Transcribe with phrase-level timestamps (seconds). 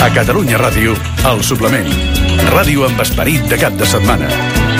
[0.00, 0.94] A Catalunya Ràdio,
[1.28, 1.88] el suplement.
[2.54, 4.30] Ràdio amb esperit de cap de setmana.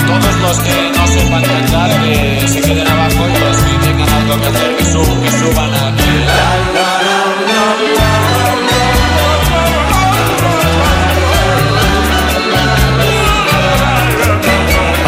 [0.09, 4.41] Todos los que no sepan cantar que se queden abajo y los que tengan algo
[4.41, 6.15] que hacer que, sub, que suban aquí.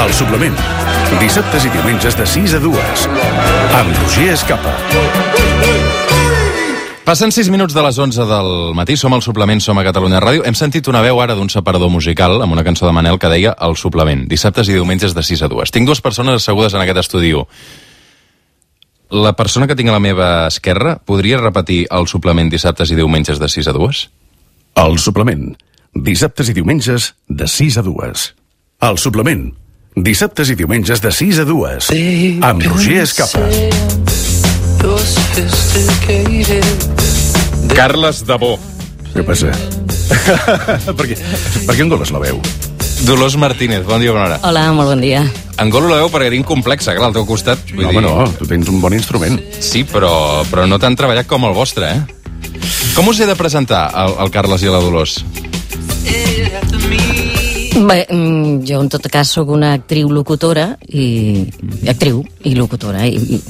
[0.05, 0.61] El suplement.
[1.23, 3.09] Dissabtes i diumenges de 6 a 2.
[3.81, 4.77] Amb Roger Escapa.
[7.03, 8.49] Passen 6 minuts de les 11 del
[8.79, 10.45] matí, som al suplement, som a Catalunya Ràdio.
[10.47, 13.57] Hem sentit una veu ara d'un separador musical amb una cançó de Manel que deia
[13.59, 15.73] El suplement, dissabtes i diumenges de 6 a 2.
[15.75, 17.35] Tinc dues persones assegudes en aquest estudi.
[19.11, 23.43] La persona que tinc a la meva esquerra podria repetir el suplement dissabtes i diumenges
[23.43, 24.05] de 6 a 2?
[24.87, 25.57] El suplement.
[25.93, 28.31] Dissabtes i diumenges de 6 a 2.
[28.87, 29.49] El suplement.
[29.97, 31.93] Dissabtes i diumenges de 6 a 2.
[32.47, 34.12] Amb Roger Escapa.
[37.71, 38.57] Carles Dabó.
[39.13, 39.53] Què passa?
[40.99, 41.15] per, què,
[41.69, 42.41] per què engoles la veu?
[43.07, 44.41] Dolors Martínez, bon dia, bona hora.
[44.43, 45.23] Hola, molt bon dia.
[45.63, 47.63] Engolo la veu perquè tinc complexa, clar, al teu costat.
[47.71, 49.39] Vull No, home, no, tu tens un bon instrument.
[49.63, 52.03] Sí, però, però no tan treballat com el vostre, eh?
[52.97, 55.21] Com us he de presentar, el, el Carles i la Dolors?
[57.73, 61.07] Bé, mm, jo en tot cas sóc una actriu locutora i
[61.89, 63.41] actriu i locutora i, i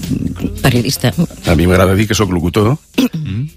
[0.62, 1.10] periodista.
[1.50, 2.76] A mi m'agrada dir que sóc locutor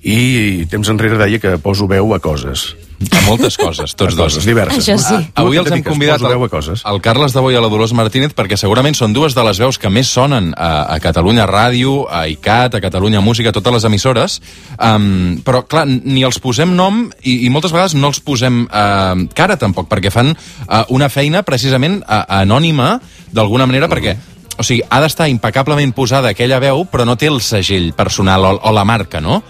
[0.01, 2.71] i temps enrere deia que poso veu a coses.
[2.95, 4.35] A moltes coses, tots a dos.
[4.35, 4.79] coses diverses.
[4.79, 5.17] Això sí.
[5.27, 8.55] Tu Avui els hem convidat al, al Carles de i a la Dolors Martínez perquè
[8.57, 12.77] segurament són dues de les veus que més sonen a, a Catalunya Ràdio, a ICAT,
[12.77, 14.37] a Catalunya Música, a totes les emissores,
[14.79, 19.25] um, però clar, ni els posem nom i, i moltes vegades no els posem uh,
[19.35, 22.95] cara tampoc, perquè fan uh, una feina precisament uh, anònima
[23.35, 24.15] d'alguna manera, perquè
[24.55, 28.55] o sigui, ha d'estar impecablement posada aquella veu, però no té el segell personal o,
[28.63, 29.41] o la marca, no?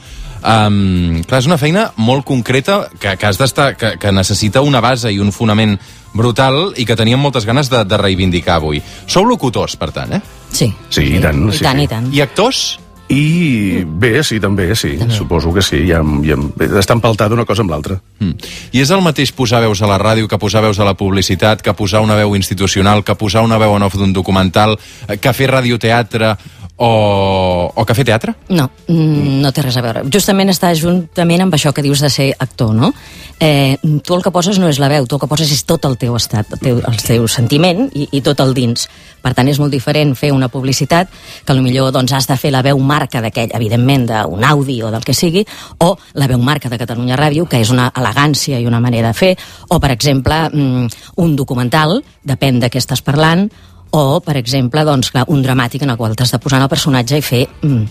[0.46, 4.82] Um, clar, és una feina molt concreta que, que has d'estar que, que necessita una
[4.84, 5.74] base i un fonament
[6.16, 8.84] brutal i que teníem moltes ganes de, de reivindicar avui.
[9.10, 10.22] Sou locutors, per tant, eh?
[10.54, 10.70] Sí.
[10.90, 11.88] Sí, i tant, I sí, tant, sí.
[11.88, 12.12] i tant.
[12.14, 12.66] I actors?
[13.06, 14.96] I bé, sí, també, sí.
[14.98, 15.14] També.
[15.14, 15.84] Suposo que sí.
[15.86, 16.38] Ja, ja,
[16.80, 18.00] està empaltada una cosa amb l'altra.
[18.18, 18.50] Mm.
[18.74, 21.62] I és el mateix posar veus a la ràdio que posar veus a la publicitat,
[21.62, 24.78] que posar una veu institucional, que posar una veu en off d'un documental,
[25.08, 26.34] eh, que fer radioteatre
[26.78, 28.34] o, o que fer teatre?
[28.50, 30.04] No, mm, no té res a veure.
[30.12, 32.92] Justament està juntament amb això que dius de ser actor, no?
[33.40, 35.86] Eh, tu el que poses no és la veu, tu el que poses és tot
[35.88, 38.90] el teu estat, el teu, el teu sentiment i, i tot el dins.
[39.24, 41.10] Per tant, és molt diferent fer una publicitat
[41.46, 45.04] que millor doncs, has de fer la veu marca d'aquell, evidentment, d'un Audi o del
[45.04, 45.46] que sigui,
[45.82, 49.18] o la veu marca de Catalunya Ràdio, que és una elegància i una manera de
[49.18, 49.32] fer,
[49.70, 50.88] o, per exemple, mm,
[51.24, 53.50] un documental, depèn de què estàs parlant,
[53.96, 56.72] o, per exemple, doncs, clar, un dramàtic en el qual t'has de posar en el
[56.72, 57.84] personatge i fer mm,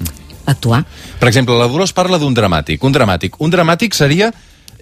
[0.52, 0.82] actuar.
[1.20, 2.82] Per exemple, la Dolors parla d'un dramàtic.
[2.84, 3.38] Un dramàtic.
[3.40, 4.32] Un dramàtic seria...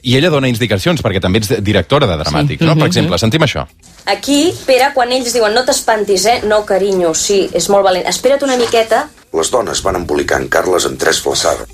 [0.02, 2.64] I ella dona indicacions, perquè també ets directora de dramàtic, Sí.
[2.66, 2.72] no?
[2.74, 2.88] Per Mhm.
[2.90, 3.62] exemple, sentim això.
[4.10, 6.40] Aquí, Pere, quan ells diuen no t'espantis, eh?
[6.42, 8.08] No, carinyo, sí, és molt valent.
[8.10, 9.04] Espera't una miqueta.
[9.32, 11.68] Les dones van embolicar en Carles en tres flaçades.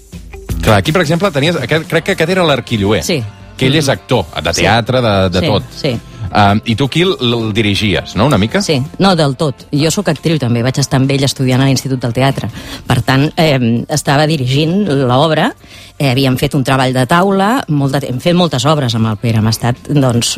[0.61, 1.57] Clar, aquí, per exemple, tenies...
[1.57, 3.01] Aquest, crec que aquest era l'Arquilloé.
[3.03, 3.23] Sí.
[3.57, 5.63] Que ell és actor, de teatre, de, de Sí, tot.
[5.75, 5.99] sí.
[6.29, 8.61] Um, I tu aquí el dirigies, no?, una mica?
[8.63, 9.67] Sí, no, del tot.
[9.73, 12.51] Jo sóc actriu també, vaig estar amb ell estudiant a l'Institut del Teatre.
[12.87, 15.53] Per tant, eh, estava dirigint l'obra,
[15.97, 19.17] eh, havíem fet un treball de taula, molt de, hem fet moltes obres amb el
[19.23, 20.37] Pere, hem estat, doncs,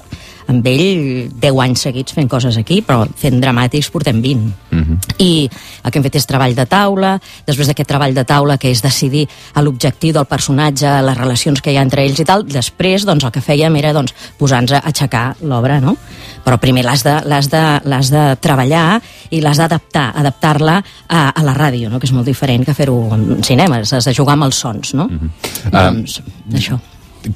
[0.51, 4.51] amb ell 10 anys seguits fent coses aquí, però fent dramàtics portem 20.
[4.71, 4.99] Mhm.
[5.19, 5.49] I
[5.85, 8.83] el que hem fet és treball de taula, després d'aquest treball de taula, que és
[8.83, 9.29] decidir
[9.61, 13.33] l'objectiu del personatge, les relacions que hi ha entre ells i tal, després doncs, el
[13.33, 15.97] que fèiem era doncs, posar-nos a aixecar l'obra, no?
[16.45, 19.01] Però primer l'has de, de, de treballar
[19.31, 20.79] i l'has d'adaptar, adaptar-la
[21.09, 22.01] a, a la ràdio, no?
[22.01, 25.09] que és molt diferent que fer-ho en cinema, has de jugar amb els sons, no?
[25.71, 26.23] Doncs,
[26.55, 26.81] això.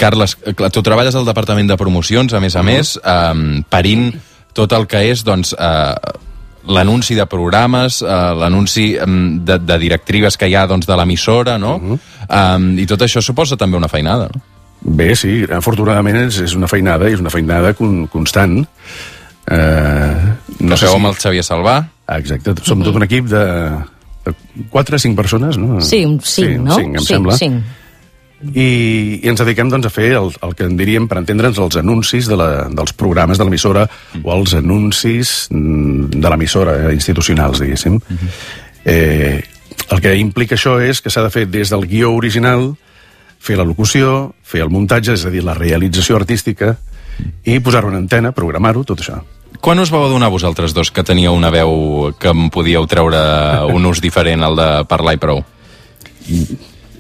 [0.00, 4.12] Carles, eh, clar, tu treballes al Departament de Promocions, a més a més, um, parint
[4.56, 5.92] tot el que és, doncs, uh,
[6.70, 11.58] l'anunci de programes, uh, l'anunci um, de, de directrives que hi ha doncs, de l'emissora,
[11.58, 11.76] no?
[12.28, 14.40] um, I tot això suposa també una feinada, no?
[14.84, 18.58] Bé, sí, afortunadament és, és una feinada, i és una feinada con, constant.
[19.50, 21.78] Eh, No sé, amb el Xavier Salvà.
[22.06, 23.44] Ah, Exacte, som tot un equip de,
[24.26, 24.34] de
[24.70, 25.80] 4 o 5 persones, no?
[25.80, 26.76] Sí, un cinc, sí, un no?
[26.76, 27.36] cinc, em sí, sembla.
[27.40, 27.64] cinc.
[28.52, 31.78] I, I ens dediquem doncs, a fer el, el que en diríem, per entendre'ns, els
[31.80, 33.86] anuncis de la, dels programes de l'emissora
[34.20, 38.00] o els anuncis mm, de l'emissora, eh, institucionals, diguéssim.
[38.84, 39.42] eh,
[39.90, 42.74] el que implica això és que s'ha de fer des del guió original,
[43.44, 46.74] fer la locució, fer el muntatge, és a dir, la realització artística,
[47.44, 49.20] i posar-ho en antena, programar-ho, tot això.
[49.64, 53.20] Quan us vau adonar vosaltres dos que teníeu una veu que em podíeu treure
[53.72, 55.44] un ús diferent al de parlar i prou?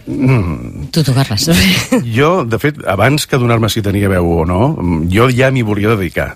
[0.04, 1.48] Tu, tu, Carles.
[2.16, 5.64] Jo, de fet, abans que donar-me si tenia veu o no, mm, jo ja m'hi
[5.64, 6.34] volia dedicar.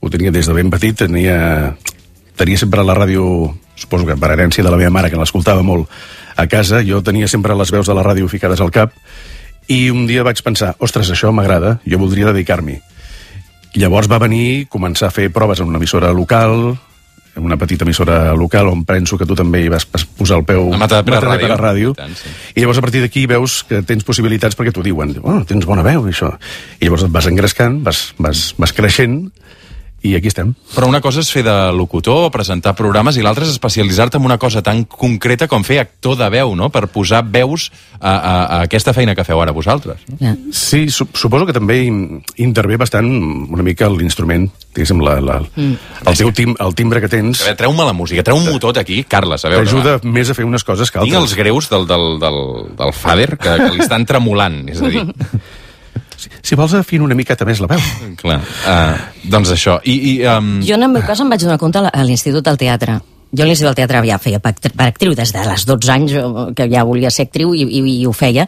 [0.00, 1.76] Ho tenia des de ben petit, tenia,
[2.40, 5.90] tenia sempre la ràdio, suposo que per herència de la meva mare, que l'escoltava molt
[6.36, 8.96] a casa, jo tenia sempre les veus de la ràdio ficades al cap,
[9.68, 12.80] i un dia vaig pensar, ostres, això m'agrada, jo voldria dedicar-m'hi.
[13.76, 16.72] Llavors va venir començar a fer proves en una emissora local,
[17.40, 20.80] una petita emissora local on penso que tu també hi vas posar el peu A
[20.80, 21.64] Matadepera Matadepera Ràdio.
[21.64, 21.94] Ràdio.
[21.96, 22.34] I tant, sí.
[22.54, 25.16] I llavors a partir d'aquí veus que tens possibilitats perquè t'ho diuen.
[25.22, 26.34] Oh, tens bona veu, i això.
[26.78, 29.22] I llavors et vas engrescant, vas, vas, vas creixent,
[30.02, 30.54] i aquí estem.
[30.74, 34.38] Però una cosa és fer de locutor, presentar programes, i l'altra és especialitzar-te en una
[34.40, 37.70] cosa tan concreta com fer actor de veu, no?, per posar veus
[38.00, 40.00] a, a, a aquesta feina que feu ara vosaltres.
[40.08, 40.16] No?
[40.20, 40.34] Ja.
[40.56, 45.74] Sí, su suposo que també in- intervé bastant una mica l'instrument, diguéssim, la, la, Mm.
[46.06, 48.76] el teu tim, el timbre que tens A veure, treu-me la música, treu un motot
[48.78, 49.66] aquí, Carles, a veure.
[49.66, 51.32] t'ajuda més a fer unes coses que Tinc altres.
[51.32, 52.38] els greus del, del, del,
[52.78, 55.02] del Fader que, que li estan tremolant, és a dir,
[56.42, 57.86] Si vols afina una miqueta més la veu.
[58.20, 58.98] clar, uh,
[59.30, 59.78] doncs això.
[59.84, 62.60] I, i um, Jo en el meu cas em vaig donar compte a l'Institut del
[62.60, 63.00] Teatre.
[63.30, 66.14] Jo a l'Institut del Teatre ja feia per, actriu des de les 12 anys,
[66.58, 68.46] que ja volia ser actriu i, i, i ho feia.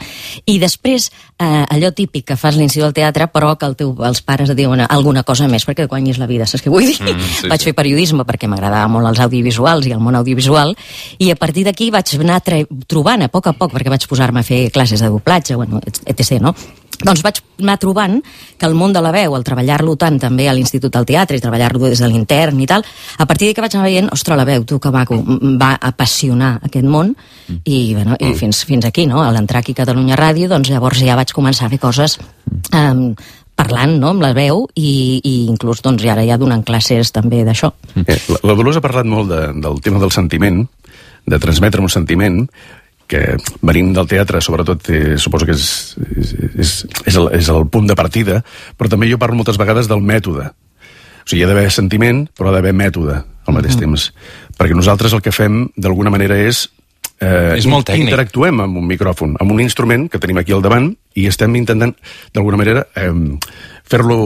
[0.51, 1.07] I després,
[1.39, 4.51] eh, allò típic que fas a l'Institut del Teatre, però que el teu, els pares
[4.51, 6.99] et diuen alguna cosa més perquè guanyis la vida, saps què vull dir?
[6.99, 7.71] Mm, sí, vaig sí.
[7.71, 10.75] fer periodisme perquè m'agradava molt els audiovisuals i el món audiovisual,
[11.23, 14.47] i a partir d'aquí vaig anar trobant a poc a poc, perquè vaig posar-me a
[14.47, 16.57] fer classes de doblatge, bueno, etc., no?
[17.03, 18.19] Doncs vaig anar trobant
[18.59, 21.43] que el món de la veu, al treballar-lo tant també a l'Institut del Teatre i
[21.43, 22.85] treballar-lo des de l'intern i tal,
[23.19, 26.55] a partir d'aquí vaig anar veient, ostres, la veu, tu que maco, em va apassionar
[26.63, 27.15] aquest món
[27.65, 29.23] i, bueno, i fins, fins aquí, no?
[29.23, 32.19] A l'entrar aquí a Catalunya Ràdio, doncs llavors ja vaig començar a fer coses
[32.73, 33.13] um,
[33.59, 37.73] parlant no, amb la veu i, i inclús doncs, ara ja donant classes també d'això.
[38.07, 40.63] Eh, La, la Dolors ha parlat molt de, del tema del sentiment,
[41.29, 42.41] de transmetre un sentiment,
[43.13, 45.67] que venint del teatre, sobretot, eh, suposo que és,
[46.17, 46.75] és, és,
[47.05, 48.41] és, el, és el punt de partida,
[48.79, 50.49] però també jo parlo moltes vegades del mètode.
[51.23, 54.09] O sigui, hi ha d'haver sentiment, però ha d'haver mètode al mateix temps.
[54.59, 56.65] Perquè nosaltres el que fem, d'alguna manera, és...
[57.23, 58.09] Eh, És molt tècnic.
[58.09, 61.95] Interactuem amb un micròfon, amb un instrument que tenim aquí al davant, i estem intentant,
[62.35, 63.13] d'alguna manera, eh,
[63.87, 64.19] fer-lo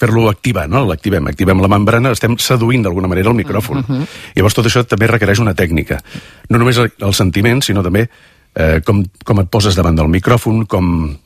[0.00, 0.86] fer-lo activar, no?
[0.88, 3.78] L'activem, activem la membrana, estem seduint d'alguna manera el micròfon.
[3.84, 4.06] Uh -huh.
[4.34, 6.00] Llavors tot això també requereix una tècnica.
[6.48, 8.08] No només el, el sentiment, sinó també
[8.54, 11.16] eh, com, com et poses davant del micròfon, com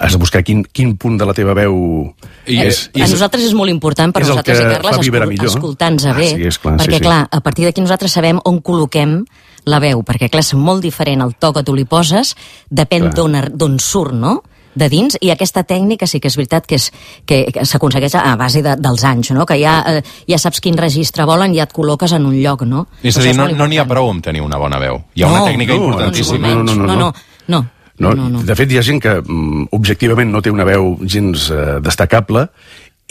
[0.00, 2.12] has de buscar quin, quin punt de la teva veu
[2.46, 6.04] I Eh, és- a nosaltres és molt important per és nosaltres i Carles escol- escoltar-nos
[6.06, 7.00] Ah, bé, sí, és clar, sí, perquè sí.
[7.04, 9.24] clar, a partir d'aquí nosaltres sabem on col·loquem
[9.66, 12.34] la veu, perquè clar, és molt diferent el to que tu li poses,
[12.68, 14.42] depèn d'on surt, no?,
[14.74, 16.90] de dins, i aquesta tècnica sí que és veritat que, és,
[17.26, 19.46] que, que s'aconsegueix a base de, dels anys, no?
[19.46, 22.62] que ja, eh, ja saps quin registre volen i ja et col·loques en un lloc,
[22.62, 22.86] no?
[23.02, 25.02] és a dir, no molt no n'hi ha prou amb tenir una bona veu.
[25.14, 26.48] Hi ha una No, tècnica no, importantíssima.
[26.54, 27.12] no, no, no, no, no,
[27.48, 27.66] no,
[28.00, 28.40] No, no, no.
[28.48, 32.46] De fet, hi ha gent que mm, objectivament no té una veu gens eh, destacable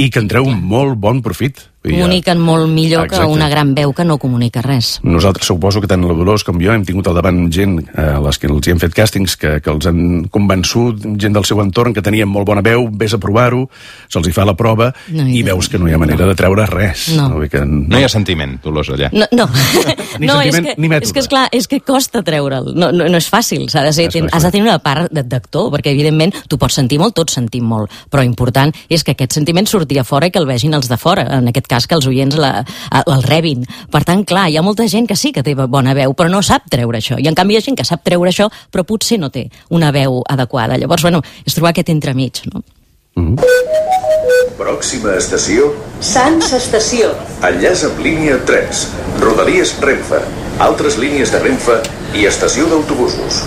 [0.01, 1.59] i que en treu un molt bon profit.
[1.81, 3.25] Comuniquen molt millor Exacte.
[3.25, 4.99] que una gran veu que no comunica res.
[5.01, 8.19] Nosaltres suposo que tant la Dolors com jo hem tingut al davant gent eh, a
[8.19, 11.61] les que els hi hem fet càstings que, que els han convençut, gent del seu
[11.63, 13.69] entorn que tenien molt bona veu, vés a provar-ho,
[14.11, 16.35] se'ls hi fa la prova No, i i- veus que no hi ha manera de
[16.35, 17.09] treure res.
[17.15, 17.29] No.
[17.39, 19.09] Dir Que, No hi ha sentiment, Dolors, allà.
[19.15, 19.47] No, no.
[20.19, 21.07] Ni no és, que, ni mètode.
[21.07, 22.73] és que, esclar, és que costa treure'l.
[22.75, 23.69] No, no, no és fàcil.
[23.71, 26.57] S'ha de ser, És ten, has de tenir una part de- d'actor, perquè, evidentment, tu
[26.59, 30.27] pots sentir molt, tots sentim molt, però important és que aquest sentiment surti a fora
[30.27, 31.23] i que el vegin els de fora.
[31.39, 32.51] En aquest cas, que els oients la,
[33.05, 33.63] el rebin.
[33.91, 36.41] Per tant, clar, hi ha molta gent que sí que té bona veu, però no
[36.45, 37.19] sap treure això.
[37.21, 39.93] I, en canvi, hi ha gent que sap treure això, però potser no té una
[39.95, 40.77] veu adequada.
[40.81, 42.63] Llavors, bueno, és trobar aquest entremig, no?
[44.59, 45.69] Pròxima estació,
[46.03, 47.09] Sants Estació.
[47.43, 48.83] enllaç amb línia 3,
[49.19, 50.19] Rodalies Renfe,
[50.59, 51.79] altres línies de Renfe
[52.15, 53.43] i estació d'autobusos.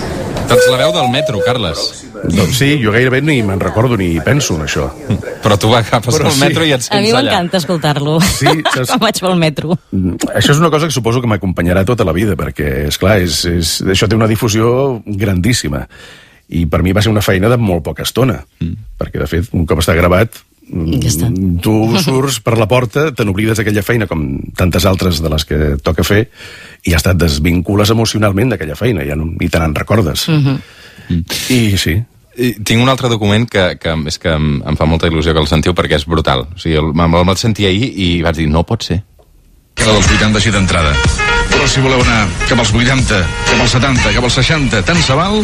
[0.49, 2.05] Doncs la veu del metro, Carles.
[2.23, 4.88] Doncs sí, jo gairebé ni me'n recordo ni penso en això.
[5.43, 6.41] Però tu agafes Però el sí.
[6.41, 7.23] metro i et A sents mi allà.
[7.23, 8.21] m'encanta escoltar-lo.
[8.21, 9.79] Sí, saps- Quan vaig pel metro.
[9.91, 13.19] Mm, Això és una cosa que suposo que m'acompanyarà tota la vida, perquè, és clar,
[13.21, 15.87] és, és, això té una difusió grandíssima.
[16.52, 18.73] I per mi va ser una feina de molt poca estona, mm.
[18.99, 20.37] perquè, de fet, un cop està gravat,
[20.69, 25.45] mm, tu surts per la porta, te n'oblides d'aquella feina, com tantes altres de les
[25.49, 26.29] que toca fer,
[26.85, 30.29] i ja està, et desvincules emocionalment d'aquella feina, ja no, ni te n'en recordes.
[30.29, 30.59] Mm -hmm.
[31.50, 31.97] I sí,
[32.37, 35.43] I tinc un altre document que, que és que em, em fa molta il·lusió que
[35.43, 36.47] el sentiu perquè és brutal.
[36.55, 39.03] O sigui, el, me'l vaig sentir ahir i vaig dir, no pot ser.
[39.75, 40.93] que dels 80 així d'entrada.
[41.53, 45.17] Però si voleu anar cap als 80, cap als 70, cap als 60, tant se
[45.17, 45.41] val,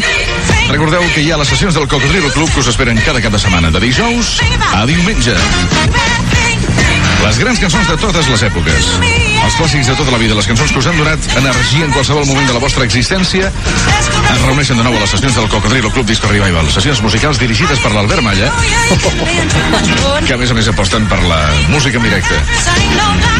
[0.69, 3.41] recordeu que hi ha les sessions del Cocodrilo Club que us esperen cada cap de
[3.41, 4.37] setmana, de dijous
[4.73, 5.37] a diumenge.
[7.23, 8.89] Les grans cançons de totes les èpoques.
[9.43, 12.25] Els clàssics de tota la vida, les cançons que us han donat energia en qualsevol
[12.29, 16.07] moment de la vostra existència, es reuneixen de nou a les sessions del Cocodrilo Club
[16.07, 16.69] Disco Revival.
[16.71, 18.51] Sessions musicals dirigides per l'Albert Malla,
[20.27, 21.41] que a més a més aposten per la
[21.73, 22.39] música en directe.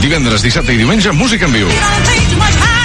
[0.04, 2.79] Divendres, dissabte i diumenge, música en viu.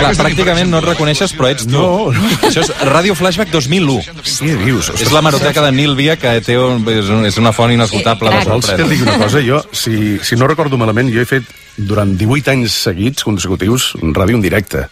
[0.00, 1.74] Clar, pràcticament no et reconeixes, però ets tu.
[1.74, 2.30] No, no.
[2.48, 3.96] Això és Ràdio Flashback 2001.
[4.22, 4.90] Què dius?
[4.96, 8.30] És la maroteca de Nil Via, que té un, és, un, una font inesgotable.
[8.30, 8.54] Eh, de crac.
[8.54, 9.42] Vols que et digui una cosa?
[9.44, 14.38] Jo, si, si no recordo malament, jo he fet durant 18 anys seguits, consecutius, ràdio
[14.38, 14.86] en directe.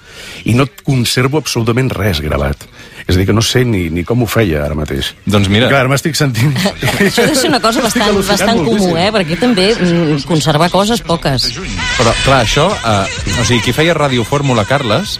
[0.49, 2.69] I no conservo absolutament res gravat.
[3.09, 5.15] És a dir, que no sé ni, ni com ho feia ara mateix.
[5.25, 5.71] Doncs mira.
[5.73, 6.53] Clar, ara m'estic sentint...
[7.07, 8.99] Això deu ser una cosa bastant, bastant comú, moltíssim.
[9.01, 9.09] eh?
[9.17, 11.49] Perquè també mm, conservar coses poques.
[11.97, 12.69] Però, clar, això...
[12.69, 15.17] Eh, o sigui, qui feia Ràdio Fórmula, Carles,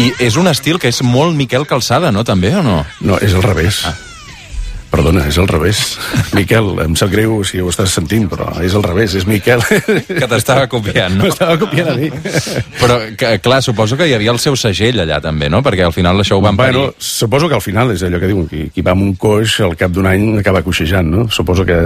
[0.00, 2.80] i és un estil que és molt Miquel Calçada, no, també, o no?
[3.04, 3.84] No, és al revés.
[3.84, 3.92] Ah.
[4.88, 5.80] Perdona, és al revés.
[6.32, 9.60] Miquel, em sap greu si ho estàs sentint, però és al revés, és Miquel.
[10.08, 11.26] Que t'estava copiant, no?
[11.26, 12.08] M'estava copiant a mi.
[12.80, 15.60] Però, que, clar, suposo que hi havia el seu segell allà, també, no?
[15.66, 16.78] Perquè al final això ho van parir.
[16.78, 19.58] Bueno, suposo que al final és allò que diuen, qui, qui va amb un coix
[19.66, 21.28] al cap d'un any acaba coixejant, no?
[21.34, 21.78] Suposo que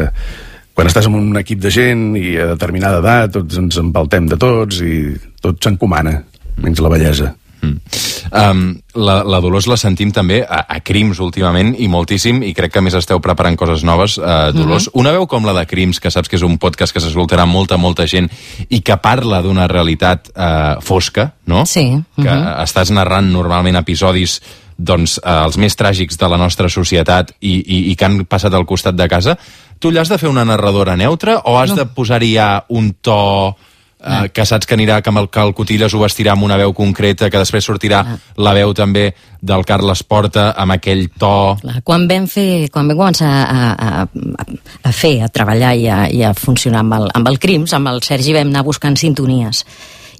[0.72, 4.38] quan estàs amb un equip de gent i a determinada edat tots ens empaltem de
[4.40, 5.02] tots i
[5.42, 6.20] tot s'encomana,
[6.62, 7.34] menys la bellesa.
[7.62, 8.11] Mm.
[8.32, 12.72] Um, la, la Dolors la sentim també a, a Crims últimament i moltíssim i crec
[12.72, 15.00] que a més esteu preparant coses noves uh, Dolors, Mhm.
[15.02, 17.76] una veu com la de Crims que saps que és un podcast que s'escoltarà molta,
[17.76, 18.30] molta gent
[18.70, 21.66] i que parla d'una realitat uh, fosca, no?
[21.66, 22.62] Sí, que mhm.
[22.64, 24.40] estàs narrant normalment episodis
[24.78, 28.54] doncs, eh, els més tràgics de la nostra societat i, i, i que han passat
[28.54, 29.36] al costat de casa,
[29.78, 31.82] tu allà has de fer una narradora neutra o has no.
[31.82, 33.54] de posar-hi ja un to
[34.02, 37.30] eh, que saps que anirà, que, amb el, Cotilles ho vestirà amb una veu concreta,
[37.30, 38.02] que després sortirà
[38.36, 41.32] la veu també del Carles Porta amb aquell to...
[41.62, 44.46] Clar, quan vam, fer, quan vam començar a, a, a,
[44.90, 47.90] a fer, a treballar i a, i a funcionar amb el, amb el Crims, amb
[47.90, 49.64] el Sergi vam anar buscant sintonies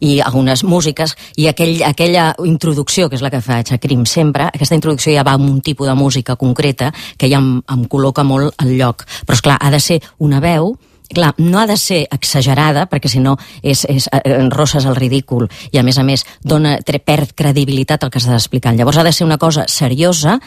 [0.03, 4.49] i algunes músiques, i aquell, aquella introducció, que és la que faig a Crim sempre,
[4.51, 8.27] aquesta introducció ja va amb un tipus de música concreta que ja em, em col·loca
[8.27, 9.07] molt al lloc.
[9.23, 10.75] Però, és clar ha de ser una veu
[11.13, 15.49] Clar, no ha de ser exagerada, perquè si no és, és, eh, rosses el ridícul
[15.71, 18.77] i, a més a més, dona, perd credibilitat al que estàs explicant.
[18.79, 20.39] Llavors ha de ser una cosa seriosa,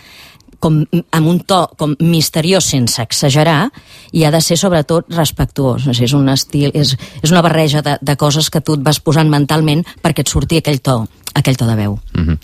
[0.60, 0.80] com,
[1.12, 3.70] amb un to com misteriós sense exagerar
[4.16, 5.88] i ha de ser sobretot respectuós.
[5.94, 9.30] És un estil, és, és una barreja de, de coses que tu et vas posant
[9.30, 11.02] mentalment perquè et surti aquell to,
[11.36, 12.00] aquell to de veu.
[12.16, 12.38] Mm -hmm.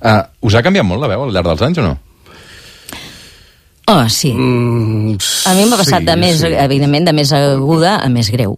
[0.00, 1.98] uh, us ha canviat molt la veu al llarg dels anys o no?
[3.88, 4.32] Oh, sí.
[4.34, 5.16] Mm,
[5.46, 6.48] A mi m'ha passat sí, de més, sí.
[6.58, 8.56] evidentment, de més aguda a més greu.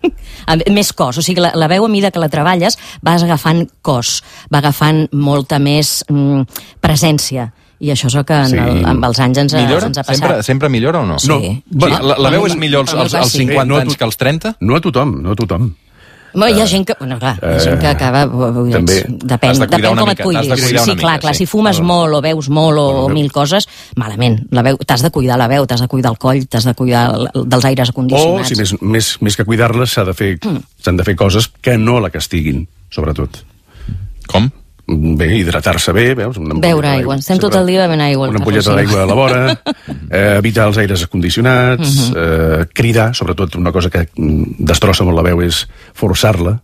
[0.46, 3.64] a més cos, o sigui, la, la veu a mida que la treballes vas agafant
[3.82, 4.20] cos,
[4.52, 6.44] va agafant molta més mm,
[6.80, 7.48] presència.
[7.80, 8.58] I això és el que en Sí.
[8.60, 9.86] el, amb els anys ens, Millora?
[9.88, 10.20] ens ha passat.
[10.20, 11.18] Sempre, sempre millora o no?
[11.18, 11.28] Sí.
[11.32, 13.38] No, bueno, la, la veu és millor als, als, als sí.
[13.46, 14.54] 50 Eh, no a anys tu- que als 30?
[14.60, 15.70] No a tothom, no a tothom.
[16.34, 18.26] Bueno, hi ha gent que, bueno, clar, hi ha gent que Eh, acaba...
[18.26, 18.98] Dir, també.
[19.08, 20.60] Depèn, de depèn com mica, et cuidis.
[20.60, 21.44] sí, una clar, mica, clar, sí.
[21.44, 24.40] si fumes molt o veus molt o, Bueno, o mil coses, malament.
[24.50, 27.14] La veu, t'has de cuidar la veu, t'has de cuidar el coll, t'has de cuidar
[27.14, 28.48] el- dels aires O, acondicionats.
[28.48, 30.62] si més, més, més que cuidar-les, s'ha de fer, Mm.
[30.84, 33.42] s'han de fer coses que no la castiguin, sobretot.
[34.28, 34.50] Com?
[34.92, 36.36] Bé, hidratar-se bé, veus?
[36.42, 37.14] Una Beure aigua.
[37.14, 39.42] Estem Sempre tot el dia bevent aigua, Una ampolleta d'aigua a la vora,
[40.10, 42.16] eh, evitar els aires acondicionats, Mhm.
[42.16, 46.56] eh, cridar, sobretot una cosa que mm, destrossa molt la veu és forçar-la,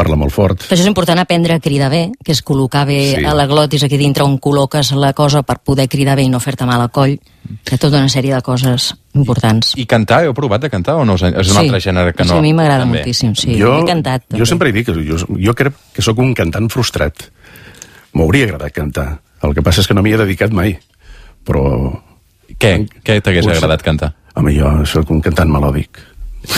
[0.00, 0.62] parlar molt fort.
[0.64, 3.24] Per això és important aprendre a cridar bé, que és col·locar bé Sí.
[3.24, 6.40] a la glotis aquí dintre on col·loques la cosa per poder cridar bé i no
[6.40, 7.18] fer-te mal al coll.
[7.18, 9.74] Hi ha tota una sèrie de coses importants.
[9.76, 11.16] I cantar, heu provat de cantar o no?
[11.16, 11.56] És un Sí.
[11.58, 12.32] altre gènere que no?
[12.32, 13.58] Sí, a mi m'agrada moltíssim, sí.
[13.60, 14.22] jo, He cantat.
[14.22, 14.46] jo també.
[14.46, 17.14] sempre he dit que jo, jo crec que sóc un cantant frustrat.
[18.12, 19.08] M'hauria agradat cantar.
[19.42, 20.76] El que passa és que no m'hi he dedicat mai.
[21.46, 21.64] Però,
[22.60, 22.74] Què?
[23.06, 24.12] Què t'hagués Potser- agradat cantar?
[24.34, 25.98] home, jo sóc un cantant melòdic.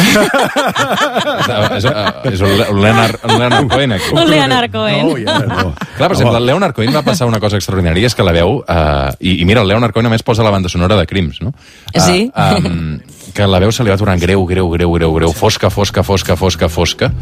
[1.77, 1.85] és,
[2.31, 4.13] és un Le- un Leonard, un Leonard Cohen, aquí.
[4.15, 5.07] Un Leonard Cohen.
[5.09, 5.73] No, ja, no.
[5.97, 8.61] Clar, per exemple, el Leonard Cohen va passar una cosa extraordinària, és que la veu...
[8.63, 11.41] Uh, i, I mira, el Leonard Cohen a més posa la banda sonora de Crims,
[11.43, 11.53] no?
[11.97, 12.31] Sí.
[12.31, 13.01] Uh, um,
[13.35, 16.37] que la veu se li va tornant greu, greu, greu, greu, greu, fosca, fosca, fosca,
[16.37, 17.12] fosca, fosca.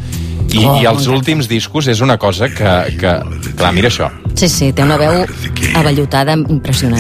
[0.51, 2.73] I, Oh, i els últims discos és una cosa que...
[2.99, 3.13] que
[3.55, 4.11] clar, mira això.
[4.35, 5.23] Sí, sí, té una veu
[5.79, 6.99] avellotada impressionant.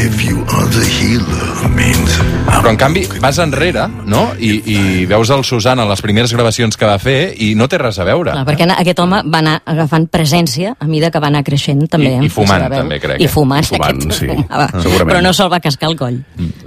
[2.51, 4.33] Però, en canvi, vas enrere, no?
[4.39, 4.79] I, i
[5.09, 8.35] veus el Susana, les primeres gravacions que va fer, i no té res a veure.
[8.35, 12.11] Clar, perquè aquest home va anar agafant presència a mida que va anar creixent també.
[12.19, 13.31] I- i la fumant, també, crec, I eh?
[13.33, 14.67] fumant, I fumant, aquest sí, fumava.
[14.75, 15.11] segurament.
[15.15, 16.19] Però no se'l va cascar el coll.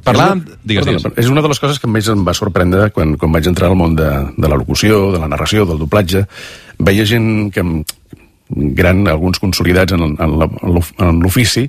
[0.04, 0.44] Parlàvem...
[0.64, 1.20] Digues, Perdona, digues.
[1.26, 3.78] És una de les coses que més em va sorprendre quan, quan vaig entrar al
[3.78, 6.26] món de, de la locució, de la narració, del doblatge.
[6.80, 7.64] Veia gent que,
[8.50, 11.68] gran, alguns consolidats en, en l'ofici,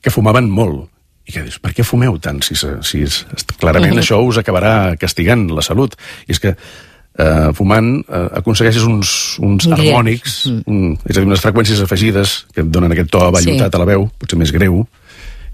[0.00, 0.86] que fumaven molt.
[1.26, 2.38] I que dius, per què fumeu tant?
[2.46, 3.24] Si, si és,
[3.58, 5.96] clarament això us acabarà castigant la salut.
[6.28, 9.74] I és que eh, fumant, eh, aconsegueixes uns, uns Greu.
[9.88, 13.76] harmònics, un, és a dir, unes freqüències afegides que et donen aquest to avallotat Sí.
[13.76, 14.86] a la veu, potser més greu,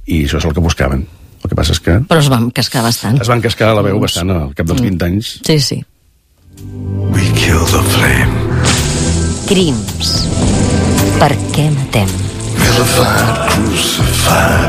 [0.06, 1.06] i això és el que buscaven.
[1.42, 3.20] El que passa és que Però es van cascar bastant.
[3.20, 4.84] es van cascar la veu bastant al cap dels Mm.
[4.90, 5.40] 20 anys.
[5.46, 5.84] Sí, sí.
[7.10, 8.30] We kill the flame.
[9.48, 10.28] Crims.
[11.18, 12.08] Per què matem?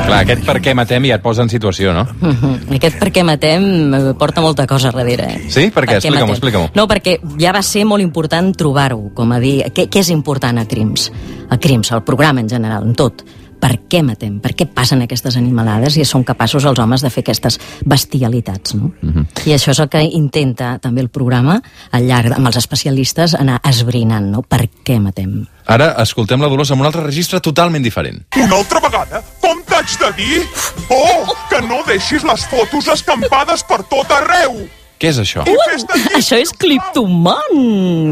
[0.04, 2.04] Clar, aquest per què matem ja et posa en situació, no?
[2.20, 2.74] Mhm.
[2.78, 5.24] Aquest per què matem eh, porta molta cosa darrere.
[5.24, 5.40] Eh?
[5.50, 5.70] Sí?
[5.74, 5.98] Per què?
[5.98, 6.36] Explica-m'ho, matem?
[6.36, 6.72] explica-m'ho.
[6.76, 10.60] No, perquè ja va ser molt important trobar-ho, com a dir, què, què és important
[10.60, 11.12] a Crims?
[11.50, 13.24] A Crims, al programa en general, en tot.
[13.64, 14.42] Per què matem?
[14.44, 17.56] Per què passen aquestes animalades i són capaços els homes de fer aquestes
[17.88, 18.92] bestialitats, no?
[19.02, 19.26] Mhm.
[19.48, 23.62] I això és el que intenta també el programa al llarg, amb els especialistes, anar
[23.64, 24.42] esbrinant, no?
[24.42, 25.48] Per què matem?
[25.66, 28.26] Ara escoltem la Dolors amb un altre registre totalment diferent.
[28.36, 29.24] Una altra vegada?
[29.40, 30.44] Com t'haig de dir?
[30.90, 34.83] Oh, que no deixis les fotos escampades per tot arreu!
[35.04, 35.42] Què és això?
[35.44, 37.58] Llistos, Això és Cliptoman!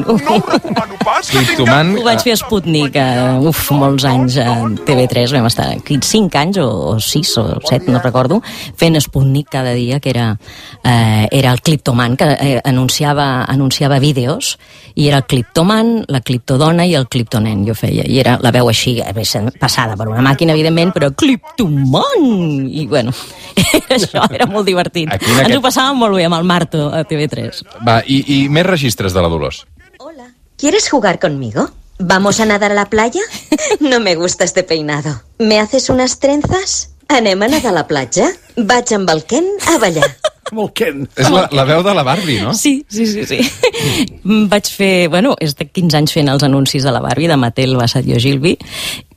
[0.03, 1.29] No ho recomano pas.
[1.31, 4.49] Cliptoman, Ho vaig fer a Sputnik, eh, uf, molts anys a
[4.83, 8.41] TV3, vam estar aquí 5 anys o, o 6 o 7, no recordo,
[8.75, 10.25] fent Sputnik cada dia, que era,
[10.83, 14.57] eh, era el Cliptoman, que eh, anunciava, anunciava vídeos,
[14.93, 18.67] i era el Cliptoman, la Cliptodona i el Cliptonen, jo feia, i era la veu
[18.67, 19.15] així, eh,
[19.63, 22.67] passada per una màquina, evidentment, però Cliptoman!
[22.67, 23.15] I bueno,
[23.95, 25.07] això era molt divertit.
[25.07, 27.61] Aquí en Ens aquest- ho passàvem molt bé amb el Marto a TV3.
[27.87, 29.65] Va, i, i més registres de la Dolors.
[29.99, 30.31] Hola.
[30.57, 31.69] ¿Quieres jugar conmigo?
[31.99, 33.21] ¿Vamos a nadar a la playa?
[33.79, 35.21] No me gusta este peinado.
[35.37, 36.91] ¿Me haces unes trenzas?
[37.07, 38.31] Anem a nadar a la platja?
[38.57, 40.09] Vaig amb el Ken a ballar.
[40.55, 41.05] Molt Ken.
[41.15, 42.53] És la, la veu de la Barbie, no?
[42.57, 43.39] Sí, sí, sí, sí.
[44.51, 47.77] Vaig fer, bueno, he estat 15 anys fent els anuncis de la Barbie, de Mattel
[47.79, 48.57] Bassadio Gilby,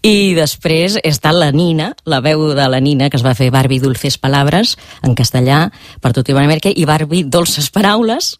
[0.04, 3.80] i després està la Nina, la veu de la Nina, que es va fer Barbie
[3.80, 5.62] Dulces Palabres, en castellà,
[6.04, 8.34] per tot Iberoamèrica, i Barbie Dolces Paraules,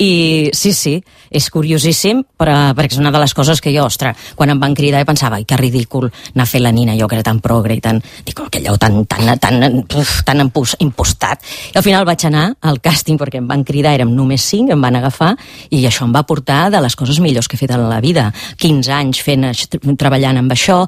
[0.00, 0.94] i sí, sí,
[1.30, 4.72] és curiosíssim, però, perquè és una de les coses que jo, ostres, quan em van
[4.74, 7.42] cridar i pensava, ai, que ridícul anar a fer la Nina, jo que era tan
[7.44, 9.60] progre i tan, dic, aquell lleu tan, tan, tan,
[10.00, 11.44] uf, tan impos- impostat.
[11.74, 14.88] I al final vaig anar al càsting perquè em van cridar, érem només 5, em
[14.88, 15.34] van agafar,
[15.68, 18.30] i això em va portar de les coses millors que he fet en la vida.
[18.56, 19.44] 15 anys fent,
[20.00, 20.80] treballant amb això,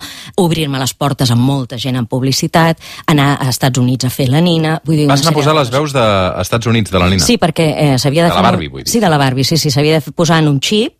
[0.42, 2.80] obrir-me les portes amb molta gent en publicitat,
[3.12, 4.78] anar a Estats Units a fer la Nina...
[4.86, 7.24] Vull dir, Vas anar a posar de les veus dels Estats Units, de la Nina.
[7.24, 8.50] Sí, perquè eh, s'havia de, De la fer...
[8.50, 8.90] Barbie, vull dir.
[8.92, 10.98] Sí, de la Barbie, sí, sí, s'havia de posar en un xip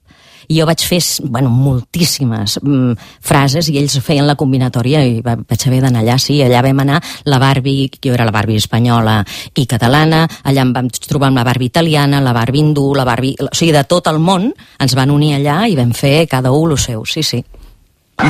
[0.48, 5.36] i jo vaig fer bueno, moltíssimes mm, frases i ells feien la combinatòria i va,
[5.36, 9.20] vaig haver d'anar allà, sí, allà vam anar la Barbie, jo era la Barbie espanyola
[9.54, 13.36] i catalana, allà em vam trobar amb la Barbie italiana, la Barbie hindú, la Barbie...
[13.42, 16.72] O sigui, de tot el món ens van unir allà i vam fer cada un
[16.72, 17.42] el seu, sí, sí.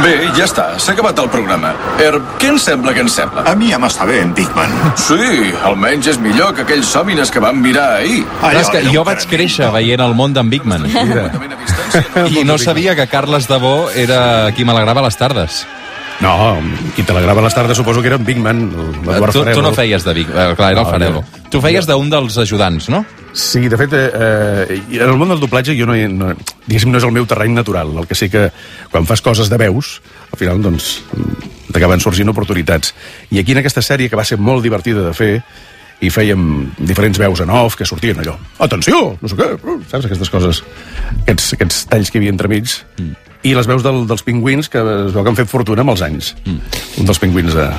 [0.00, 1.72] Bé, ja està, s'ha acabat el programa.
[2.00, 3.44] Herb, què ens sembla que ens sembla?
[3.50, 4.72] A mi ja m'està bé, en Bigman.
[4.96, 8.22] Sí, almenys és millor que aquells sòmines que vam mirar ahir.
[8.40, 10.86] Clar, és que jo vaig créixer veient el món d'en Bigman.
[10.88, 12.26] Completament a distància.
[12.40, 15.62] I no sabia que Carles Dabó era qui m'alegrava les tardes.
[16.22, 16.56] No,
[16.94, 18.68] qui telegrava les tardes suposo que era en Big Man,
[19.02, 19.56] l'Eduard Tu, Farelo.
[19.58, 20.28] tu no feies de Big...
[20.30, 21.24] Eh, clar, era el No, Farelo.
[21.50, 23.04] Tu feies d'un dels ajudants, no?
[23.32, 24.10] Sí, de fet, eh,
[24.68, 26.32] eh, en el món del doblatge jo no, no,
[26.66, 27.94] diguéssim, no és el meu terreny natural.
[28.02, 28.50] El que sé que
[28.92, 32.92] quan fas coses de veus, al final, doncs, mm, t'acaben sorgint oportunitats.
[33.32, 35.32] I aquí en aquesta sèrie, que va ser molt divertida de fer,
[36.02, 36.44] i fèiem
[36.82, 38.34] diferents veus en off que sortien allò.
[38.58, 39.16] Atenció!
[39.22, 40.08] No sé què, uh, saps?
[40.08, 40.62] Aquestes coses,
[41.22, 42.74] aquests, aquests talls que hi havia entremig.
[42.98, 43.14] Mm.
[43.48, 46.02] I les veus del, dels pingüins, que es veu que han fet fortuna amb els
[46.02, 46.34] anys.
[46.42, 46.80] Mm.
[47.02, 47.70] Un dels pingüins, eh,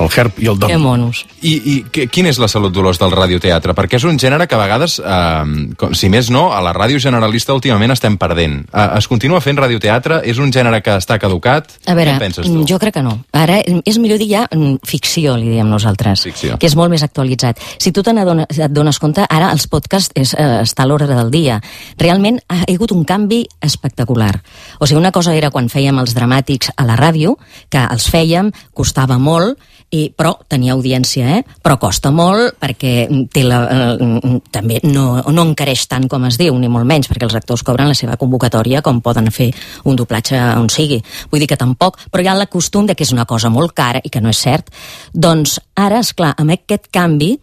[0.00, 0.70] el Herb i el Dom.
[0.70, 1.24] Que monos.
[1.42, 3.74] I, i qui- quin és la salut, Dolors, del radioteatre?
[3.74, 6.98] Perquè és un gènere que a vegades, eh, com, si més no, a la ràdio
[7.00, 8.66] generalista últimament estem perdent.
[8.72, 10.22] Eh, es continua fent radioteatre?
[10.24, 11.70] És un gènere que està caducat?
[11.86, 12.64] A veure, Què en penses tu?
[12.66, 13.18] jo crec que no.
[13.32, 16.58] Ara és millor dir ja mm, ficció, li diem nosaltres, Ficció.
[16.58, 17.58] que és molt més actualitzat.
[17.78, 21.30] Si tu te et dones compte, ara els podcasts és, eh, està a l'hora del
[21.30, 21.60] dia.
[21.98, 24.42] Realment ha hagut un canvi espectacular.
[24.78, 27.36] O sigui, una cosa era quan fèiem els dramàtics a la ràdio,
[27.70, 29.58] que els fèiem, costava molt,
[29.94, 31.42] i, però tenia audiència, eh?
[31.62, 33.60] però costa molt perquè té la,
[33.94, 37.64] eh, també no, no encareix tant com es diu, ni molt menys, perquè els actors
[37.66, 39.50] cobren la seva convocatòria com poden fer
[39.88, 41.00] un doblatge on sigui.
[41.30, 43.74] Vull dir que tampoc, però hi ha la costum de que és una cosa molt
[43.76, 44.70] cara i que no és cert.
[45.12, 47.34] Doncs ara, és clar, amb aquest canvi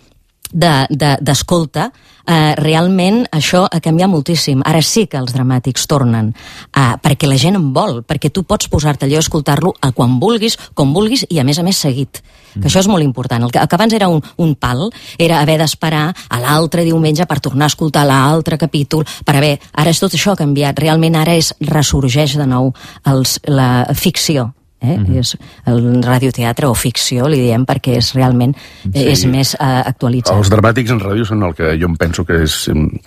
[0.51, 1.91] d'escolta, de, d'escolta,
[2.27, 4.61] eh, realment això ha canviat moltíssim.
[4.65, 6.33] Ara sí que els dramàtics tornen,
[6.75, 10.19] eh, perquè la gent en vol, perquè tu pots posar-te allò a escoltar-lo a quan
[10.19, 12.21] vulguis, com vulguis, i a més a més seguit.
[12.53, 13.43] Que això és molt important.
[13.43, 17.25] El que, el que abans era un, un pal, era haver d'esperar a l'altre diumenge
[17.25, 19.57] per tornar a escoltar l'altre capítol, per haver...
[19.71, 20.79] Ara és tot això ha canviat.
[20.79, 22.73] Realment ara és ressorgeix de nou
[23.07, 24.51] els, la ficció
[24.81, 24.97] Eh?
[24.97, 25.17] Mhm.
[25.19, 25.35] és
[25.69, 28.55] el radioteatre o ficció, li diem, perquè és realment
[28.93, 30.35] eh, és més eh, actualitzat.
[30.35, 32.55] Els dramàtics en ràdio són el que jo em penso que és,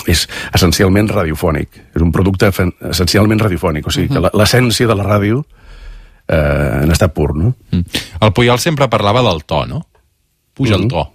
[0.07, 1.69] és essencialment radiofònic.
[1.97, 2.47] És un producte
[2.91, 3.87] essencialment radiofònic.
[3.87, 5.45] O sigui, que la- l'essència de la ràdio
[6.29, 7.55] eh, en estat pur, no?
[7.71, 7.83] Mm.
[8.21, 9.87] El Puyol sempre parlava del to, no?
[10.55, 11.09] Puja el to.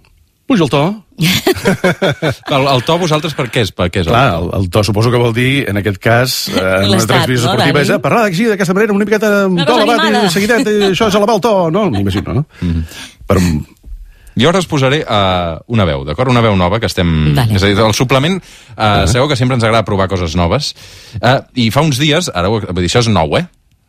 [0.50, 0.82] Puja el to.
[2.50, 3.70] El, el to vosaltres per què és?
[3.76, 6.36] Per què és el Clar, el, el to suposo que vol dir, en aquest cas,
[6.50, 9.60] eh, en una transmissió no, esportiva, és eh, parlar així, d'aquesta manera, una miqueta amb
[9.68, 11.84] to elevat i seguidet, i això és elevar el to, no?
[11.92, 12.46] M'imagino, no?
[12.58, 13.04] Mm-hmm.
[13.30, 13.38] Per,
[14.40, 16.30] Jo ara us posaré uh, una veu, d'acord?
[16.32, 17.08] Una veu nova que estem...
[17.36, 17.58] Vale.
[17.58, 20.70] És a dir, el suplement, uh, sabeu que sempre ens agrada provar coses noves.
[21.18, 23.42] Uh, I fa uns dies, ara ho- vull dir, això és nou, eh?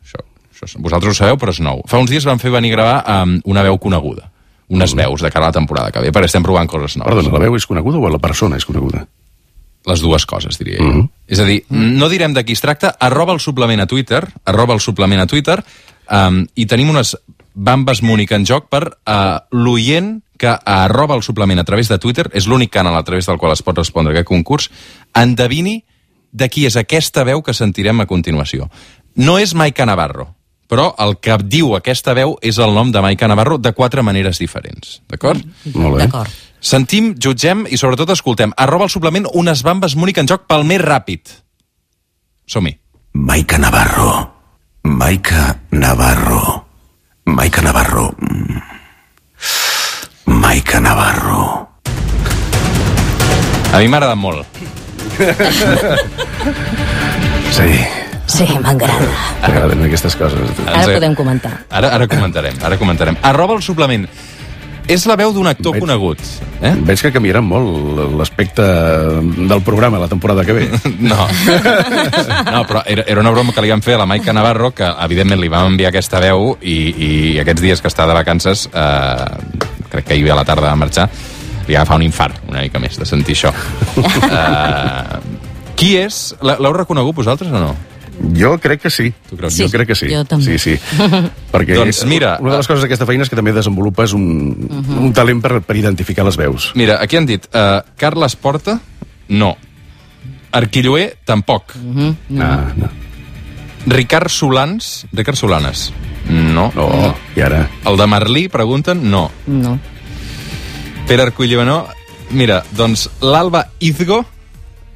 [0.04, 0.20] Això,
[0.52, 1.80] això, és- vosaltres ho sabeu, però és nou.
[1.88, 4.28] Fa uns dies vam fer venir a gravar um, una veu coneguda.
[4.72, 7.12] Unes veus de cara a la temporada que ve, perquè estem provant coses noves.
[7.12, 9.06] perdona, la veu és coneguda o la persona és coneguda?
[9.86, 10.84] les dues coses, diria jo.
[10.84, 11.08] Mhm.
[11.26, 14.74] És a dir, no direm de qui es tracta, arroba el suplement a Twitter, arroba
[14.74, 15.64] el suplement a Twitter,
[16.10, 17.16] um, i tenim unes
[17.54, 22.28] bambes Múnich en joc per uh, l'oient que arroba el suplement a través de Twitter,
[22.32, 24.70] és l'únic canal a través del qual es pot respondre aquest concurs,
[25.14, 25.84] endevini
[26.32, 28.70] de qui és aquesta veu que sentirem a continuació.
[29.14, 30.34] No és Maica Navarro,
[30.72, 34.40] però el que diu aquesta veu és el nom de Maica Navarro de quatre maneres
[34.40, 35.44] diferents, d'acord?
[35.74, 36.06] Molt bé.
[36.06, 36.38] D'acord.
[36.62, 38.54] Sentim, jutgem i sobretot escoltem.
[38.56, 41.28] Arroba el suplement unes bambes Múnich en joc pel més ràpid.
[42.48, 42.72] Som-hi.
[43.12, 44.14] Maica Navarro.
[44.88, 46.40] Maica Navarro.
[47.26, 48.14] Maica Navarro.
[48.22, 48.62] Mm.
[50.40, 51.68] Maica Navarro.
[53.72, 54.46] A mi m'ha agradat molt.
[57.52, 57.68] Sí,
[58.32, 59.08] Sí, m'agrada.
[59.42, 60.40] t'agraden aquestes coses.
[60.66, 61.52] Ara Ens- podem comentar.
[61.68, 63.16] Ara, ara comentarem, ara comentarem.
[63.22, 64.06] Arroba el suplement.
[64.88, 66.18] És la veu d'un actor Veig- conegut.
[66.62, 66.72] Eh?
[66.88, 70.64] Veig que canviarà molt l'aspecte del programa la temporada que ve.
[70.98, 71.18] No.
[72.50, 74.88] no, però era, era una broma que li vam fer a la Maica Navarro, que
[75.04, 79.86] evidentment li vam enviar aquesta veu i, i aquests dies que està de vacances, eh,
[79.92, 81.08] crec que ahir a la tarda va marxar,
[81.68, 83.52] li va agafar un infart una mica més de sentir això.
[84.32, 85.20] eh,
[85.76, 86.34] qui és?
[86.42, 87.72] L'heu reconegut vosaltres o no?
[88.38, 89.12] Jo crec que sí.
[89.28, 89.56] Tu creus?
[89.56, 90.08] Jo Sí, crec que sí.
[90.12, 90.58] jo també.
[90.58, 91.06] Sí, sí.
[91.52, 94.24] Perquè Doncs mira, una de les coses d'aquesta feina és que també desenvolupes un,
[95.00, 96.70] un talent per, per identificar les veus.
[96.78, 98.78] Mira, aquí han dit uh, Carles Porta,
[99.28, 99.56] no.
[100.52, 101.74] Arquilloé, tampoc.
[101.80, 102.40] Mhm.
[102.40, 102.90] Ah, no.
[103.86, 105.88] Ricard Solans, Ricard Solanes,
[106.30, 106.68] no.
[106.76, 107.64] No, i ara...
[107.88, 109.24] El de Merlí, pregunten, no.
[109.50, 109.72] No.
[111.08, 111.80] Pere Arquilloé, no.
[112.30, 114.20] Mira, doncs l'Alba Izgo,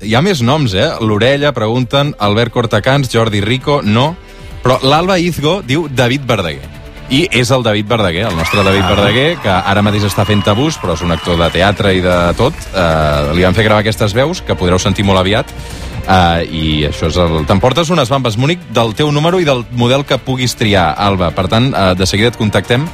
[0.02, 0.88] hi ha més noms, eh?
[1.00, 4.14] L'Orella, pregunten, Albert Cortacans, Jordi Rico, no.
[4.64, 6.74] Però l'Alba Izgo diu David Verdaguer.
[7.06, 8.90] I és el David Verdaguer, el nostre David ah.
[8.90, 12.16] Verdaguer, que ara mateix està fent tabús, però és un actor de teatre i de
[12.38, 12.56] tot.
[12.72, 15.52] Uh, li van fer gravar aquestes veus, que podreu sentir molt aviat.
[16.06, 17.40] Uh, I això és el...
[17.46, 21.30] T'emportes unes bambes Múnich del teu número i del model que puguis triar, Alba.
[21.34, 22.90] Per tant, uh, de seguida et contactem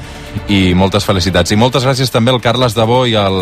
[0.49, 1.53] i moltes felicitats.
[1.53, 3.37] I moltes gràcies també al Carles Dabó i, al,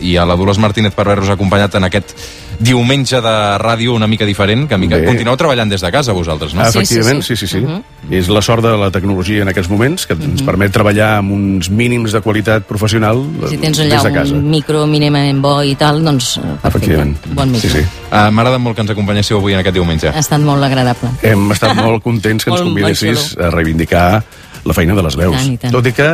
[0.00, 2.14] i a la Dolors Martínez per haver-nos acompanyat en aquest
[2.58, 4.98] diumenge de ràdio una mica diferent, que mica...
[4.98, 5.06] Bé.
[5.06, 6.64] continueu treballant des de casa vosaltres, no?
[6.64, 7.60] Ah, Sí, efectivament, sí, sí, sí.
[7.60, 7.66] sí.
[7.66, 11.36] sí, És la sort de la tecnologia en aquests moments, que ens permet treballar amb
[11.36, 14.34] uns mínims de qualitat professional Si tens des allà de casa.
[14.34, 16.68] un micro mínimament bo i tal, doncs eh, perfecte.
[16.68, 17.30] Efectivament.
[17.38, 17.70] Bon micro.
[17.70, 17.86] Sí, sí.
[18.10, 20.10] Uh, M'agrada molt que ens acompanyéssiu avui en aquest diumenge.
[20.10, 21.12] Ha estat molt agradable.
[21.22, 24.24] Hem estat molt contents que ens convidessis a reivindicar
[24.68, 25.36] la feina de les veus.
[25.36, 25.72] Tant i tant.
[25.74, 26.08] Tot i que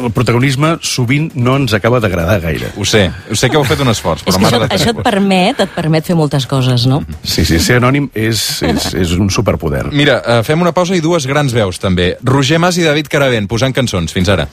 [0.00, 2.72] el protagonisme sovint no ens acaba d'agradar gaire.
[2.80, 5.02] Ho sé, ho sé que heu fet un esforç, És però que això, això et
[5.04, 7.02] permet, et permet fer moltes coses, no?
[7.22, 9.86] Sí, sí, ser anònim és, és, és un superpoder.
[10.00, 12.14] Mira, uh, fem una pausa i dues grans veus, també.
[12.24, 14.14] Roger Mas i David Caravent, posant cançons.
[14.16, 14.48] Fins ara.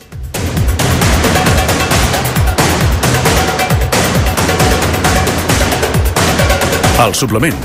[6.95, 7.57] El suplement.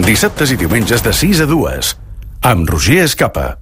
[0.00, 1.90] Dissabtes i diumenges de 6 a 2.
[2.48, 3.58] Amb Roger Escapa.